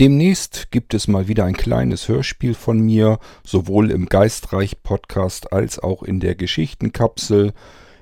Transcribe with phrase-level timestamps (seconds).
[0.00, 5.78] Demnächst gibt es mal wieder ein kleines Hörspiel von mir, sowohl im Geistreich Podcast als
[5.78, 7.52] auch in der Geschichtenkapsel.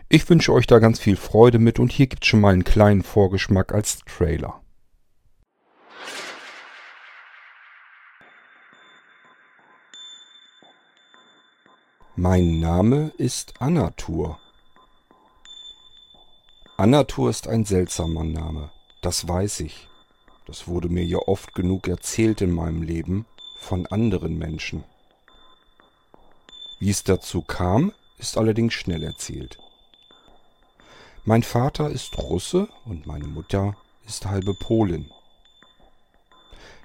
[0.09, 2.65] Ich wünsche euch da ganz viel Freude mit und hier gibt es schon mal einen
[2.65, 4.63] kleinen Vorgeschmack als Trailer.
[12.17, 14.39] Mein Name ist Anatur.
[16.79, 18.71] Anatur ist ein seltsamer Name,
[19.03, 19.89] das weiß ich.
[20.47, 23.27] Das wurde mir ja oft genug erzählt in meinem Leben
[23.59, 24.85] von anderen Menschen.
[26.81, 29.59] Wie es dazu kam, ist allerdings schnell erzählt.
[31.25, 35.09] Mein Vater ist Russe und meine Mutter ist halbe Polin.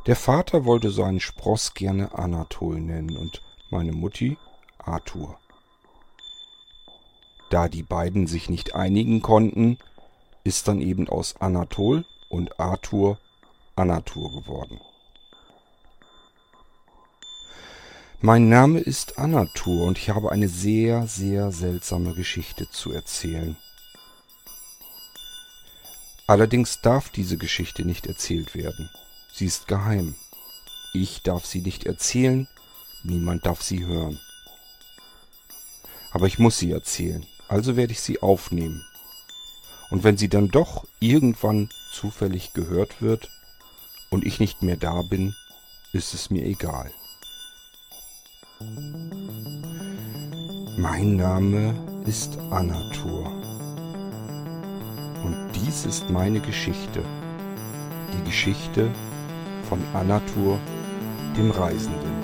[0.06, 4.38] Der Vater wollte seinen Spross gerne Anatol nennen und meine Mutti
[4.78, 5.40] Arthur.
[7.50, 9.80] Da die beiden sich nicht einigen konnten,
[10.44, 13.18] ist dann eben aus Anatol und Arthur
[13.78, 14.82] Anatur geworden.
[18.20, 23.56] Mein Name ist Anatur und ich habe eine sehr, sehr seltsame Geschichte zu erzählen.
[26.26, 28.90] Allerdings darf diese Geschichte nicht erzählt werden.
[29.32, 30.16] Sie ist geheim.
[30.94, 32.48] Ich darf sie nicht erzählen,
[33.04, 34.20] niemand darf sie hören.
[36.12, 38.84] Aber ich muss sie erzählen, also werde ich sie aufnehmen.
[39.92, 43.30] Und wenn sie dann doch irgendwann zufällig gehört wird,
[44.10, 45.36] und ich nicht mehr da bin,
[45.94, 46.92] ist es mir egal.
[50.78, 51.74] Mein Name
[52.06, 53.26] ist Anatur.
[55.24, 57.04] Und dies ist meine Geschichte.
[58.14, 58.92] Die Geschichte
[59.68, 60.60] von Anatur,
[61.36, 62.17] dem Reisenden.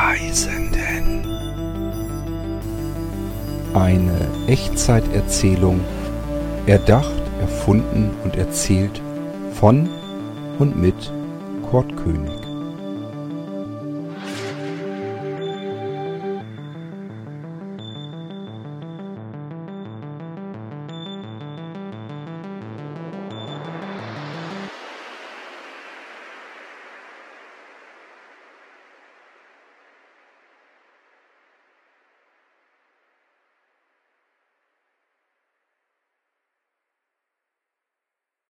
[0.00, 1.26] Reisenden.
[3.74, 5.80] Eine Echtzeiterzählung,
[6.66, 7.10] erdacht,
[7.40, 9.02] erfunden und erzählt
[9.54, 9.88] von
[10.60, 11.12] und mit
[11.68, 12.47] Kurt König.